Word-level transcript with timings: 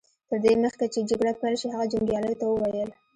تر 0.29 0.37
دې 0.43 0.53
مخکې 0.63 0.85
چې 0.93 0.99
جګړه 1.09 1.31
پيل 1.39 1.55
شي 1.61 1.67
هغه 1.73 1.85
جنګياليو 1.91 2.39
ته 2.41 2.45
وويل. 2.49 2.89